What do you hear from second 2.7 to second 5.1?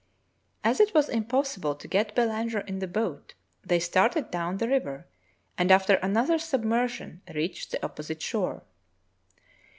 the boat, they started down the river